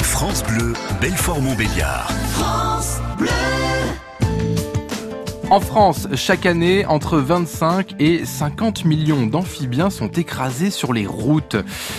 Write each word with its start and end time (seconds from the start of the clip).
France 0.00 0.42
Bleu, 0.44 0.72
Belfort-Montbéliard. 1.02 2.10
France 2.32 2.98
Bleu. 3.18 3.65
En 5.48 5.60
France, 5.60 6.08
chaque 6.16 6.44
année, 6.44 6.84
entre 6.86 7.18
25 7.18 7.94
et 8.00 8.24
50 8.24 8.84
millions 8.84 9.26
d'amphibiens 9.26 9.90
sont 9.90 10.08
écrasés 10.08 10.72
sur 10.72 10.92
les 10.92 11.06
routes. 11.06 11.54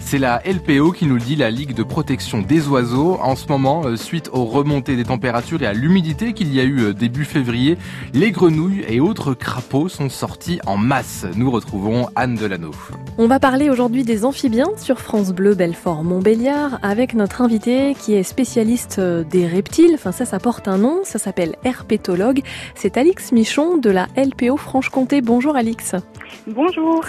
C'est 0.00 0.18
la 0.18 0.42
LPO 0.44 0.90
qui 0.90 1.06
nous 1.06 1.14
le 1.14 1.20
dit, 1.20 1.36
la 1.36 1.52
Ligue 1.52 1.72
de 1.72 1.84
protection 1.84 2.42
des 2.42 2.66
oiseaux. 2.66 3.16
En 3.22 3.36
ce 3.36 3.46
moment, 3.46 3.84
euh, 3.84 3.94
suite 3.94 4.28
aux 4.32 4.44
remontées 4.44 4.96
des 4.96 5.04
températures 5.04 5.62
et 5.62 5.66
à 5.66 5.72
l'humidité 5.72 6.32
qu'il 6.32 6.52
y 6.52 6.58
a 6.58 6.64
eu 6.64 6.80
euh, 6.80 6.92
début 6.92 7.24
février, 7.24 7.78
les 8.12 8.32
grenouilles 8.32 8.84
et 8.88 8.98
autres 8.98 9.34
crapauds 9.34 9.88
sont 9.88 10.08
sortis 10.08 10.58
en 10.66 10.76
masse. 10.76 11.24
Nous 11.36 11.52
retrouvons 11.52 12.08
Anne 12.16 12.34
Delano. 12.34 12.72
On 13.18 13.28
va 13.28 13.38
parler 13.38 13.70
aujourd'hui 13.70 14.02
des 14.02 14.24
amphibiens 14.24 14.70
sur 14.76 14.98
France 14.98 15.30
Bleu 15.30 15.54
Belfort 15.54 16.02
Montbéliard 16.02 16.80
avec 16.82 17.14
notre 17.14 17.40
invité 17.40 17.94
qui 17.94 18.14
est 18.14 18.24
spécialiste 18.24 18.98
euh, 18.98 19.22
des 19.22 19.46
reptiles. 19.46 19.92
Enfin 19.94 20.10
ça, 20.10 20.24
ça 20.24 20.40
porte 20.40 20.66
un 20.66 20.78
nom, 20.78 21.02
ça 21.04 21.20
s'appelle 21.20 21.54
herpétologue. 21.62 22.42
C'est 22.74 22.96
Alix 22.96 23.27
Michon 23.32 23.78
de 23.78 23.90
la 23.90 24.08
LPO 24.16 24.56
Franche-Comté. 24.56 25.20
Bonjour 25.20 25.56
Alix. 25.56 25.94
Bonjour. 26.46 27.04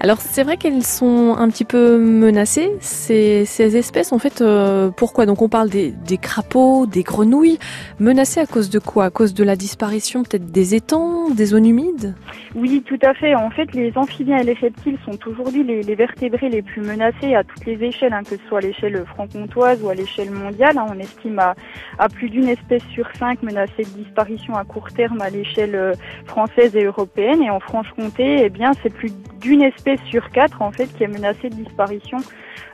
Alors 0.00 0.20
c'est 0.20 0.44
vrai 0.44 0.56
qu'elles 0.56 0.84
sont 0.84 1.34
un 1.36 1.48
petit 1.48 1.64
peu 1.64 1.98
menacées, 1.98 2.70
ces, 2.78 3.44
ces 3.44 3.76
espèces. 3.76 4.12
En 4.12 4.20
fait, 4.20 4.40
euh, 4.40 4.90
pourquoi? 4.90 5.26
Donc 5.26 5.42
on 5.42 5.48
parle 5.48 5.70
des, 5.70 5.92
crapauds, 6.20 6.86
des 6.86 7.02
grenouilles. 7.02 7.58
Menacées 7.98 8.38
à 8.38 8.46
cause 8.46 8.70
de 8.70 8.78
quoi? 8.78 9.06
À 9.06 9.10
cause 9.10 9.34
de 9.34 9.42
la 9.42 9.56
disparition 9.56 10.22
peut-être 10.22 10.52
des 10.52 10.76
étangs, 10.76 11.30
des 11.30 11.46
zones 11.46 11.66
humides? 11.66 12.14
Oui, 12.54 12.82
tout 12.86 12.98
à 13.02 13.12
fait. 13.14 13.34
En 13.34 13.50
fait, 13.50 13.72
les 13.74 13.92
amphibiens 13.96 14.38
et 14.38 14.44
les 14.44 14.52
reptiles 14.52 14.98
sont 15.04 15.18
aujourd'hui 15.26 15.64
les, 15.64 15.82
les, 15.82 15.94
vertébrés 15.96 16.48
les 16.48 16.62
plus 16.62 16.80
menacés 16.80 17.34
à 17.34 17.42
toutes 17.42 17.66
les 17.66 17.82
échelles, 17.84 18.12
hein, 18.12 18.22
que 18.22 18.36
ce 18.36 18.48
soit 18.48 18.58
à 18.58 18.62
l'échelle 18.62 19.04
franc-comtoise 19.04 19.82
ou 19.82 19.88
à 19.88 19.94
l'échelle 19.94 20.30
mondiale. 20.30 20.78
Hein. 20.78 20.86
On 20.90 20.98
estime 21.00 21.40
à, 21.40 21.56
à 21.98 22.08
plus 22.08 22.30
d'une 22.30 22.48
espèce 22.48 22.84
sur 22.92 23.08
cinq 23.18 23.42
menacée 23.42 23.82
de 23.82 24.02
disparition 24.04 24.54
à 24.54 24.64
court 24.64 24.88
terme 24.92 25.20
à 25.20 25.28
l'échelle 25.28 25.74
euh, 25.74 25.92
française 26.26 26.76
et 26.76 26.84
européenne. 26.84 27.42
Et 27.42 27.50
en 27.50 27.58
Franche-Comté, 27.58 28.42
eh 28.44 28.48
bien, 28.48 28.70
c'est 28.82 28.94
plus 28.94 29.12
d'une 29.40 29.62
espèce 29.62 30.00
sur 30.10 30.30
quatre 30.30 30.62
en 30.62 30.72
fait 30.72 30.86
qui 30.86 31.04
est 31.04 31.08
menacée 31.08 31.48
de 31.48 31.54
disparition 31.54 32.18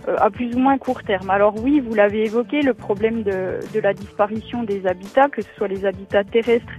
euh, 0.09 0.17
à 0.19 0.31
plus 0.31 0.55
ou 0.55 0.59
moins 0.59 0.79
court 0.79 1.03
terme. 1.03 1.31
Alors 1.31 1.55
oui, 1.62 1.81
vous 1.81 1.95
l'avez 1.95 2.25
évoqué, 2.25 2.62
le 2.62 2.75
problème 2.75 3.23
de, 3.23 3.59
la 3.83 3.95
disparition 3.95 4.62
des 4.62 4.87
habitats, 4.87 5.29
que 5.29 5.43
ce 5.43 5.48
soit 5.56 5.69
les 5.69 5.84
habitats 5.84 6.25
terrestres 6.25 6.73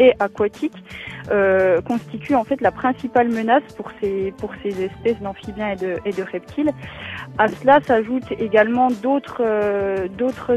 et 0.00 0.12
aquatiques, 0.18 0.82
euh, 1.30 1.80
constitue 1.82 2.34
en 2.34 2.42
fait 2.42 2.60
la 2.60 2.72
principale 2.72 3.28
menace 3.28 3.62
pour 3.76 3.92
ces 4.00 4.32
espèces 4.82 5.20
d'amphibiens 5.20 5.76
et 6.04 6.12
de 6.12 6.22
reptiles. 6.22 6.72
À 7.36 7.48
cela 7.48 7.80
s'ajoutent 7.80 8.30
également 8.38 8.88
d'autres 9.02 9.42
euh, 9.44 10.08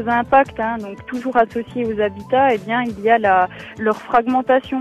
impacts, 0.06 0.60
hein, 0.60 0.78
donc 0.78 1.04
toujours 1.06 1.36
associés 1.36 1.84
aux 1.84 2.00
habitats. 2.00 2.54
Eh 2.54 2.58
bien, 2.58 2.82
il 2.82 3.00
y 3.00 3.10
a 3.10 3.48
leur 3.78 3.96
fragmentation. 3.96 4.80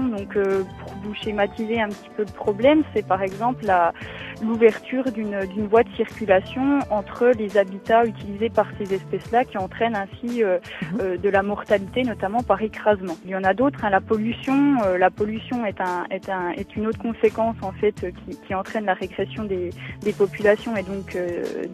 Schématiser 1.15 1.79
un 1.79 1.89
petit 1.89 2.09
peu 2.15 2.23
le 2.23 2.31
problème, 2.31 2.83
c'est 2.93 3.05
par 3.05 3.21
exemple 3.21 3.65
la 3.65 3.93
l'ouverture 4.41 5.11
d'une 5.11 5.45
d'une 5.53 5.67
voie 5.67 5.83
de 5.83 5.89
circulation 5.95 6.79
entre 6.89 7.31
les 7.37 7.57
habitats 7.57 8.05
utilisés 8.05 8.49
par 8.49 8.67
ces 8.77 8.93
espèces-là, 8.93 9.45
qui 9.45 9.57
entraîne 9.57 9.95
ainsi 9.95 10.43
euh, 10.43 10.59
euh, 10.99 11.17
de 11.17 11.29
la 11.29 11.43
mortalité, 11.43 12.03
notamment 12.03 12.43
par 12.43 12.61
écrasement. 12.61 13.15
Il 13.25 13.31
y 13.31 13.35
en 13.35 13.43
a 13.43 13.53
d'autres. 13.53 13.83
Hein, 13.85 13.89
la 13.89 14.01
pollution, 14.01 14.77
euh, 14.85 14.97
la 14.97 15.09
pollution 15.09 15.65
est 15.65 15.79
un 15.81 16.05
est 16.09 16.29
un 16.29 16.51
est 16.51 16.75
une 16.75 16.87
autre 16.87 16.99
conséquence 16.99 17.55
en 17.61 17.71
fait 17.71 17.95
qui, 17.95 18.37
qui 18.45 18.53
entraîne 18.53 18.85
la 18.85 18.93
régression 18.93 19.43
des 19.43 19.69
des 20.01 20.13
populations 20.13 20.75
et 20.75 20.83
donc 20.83 21.17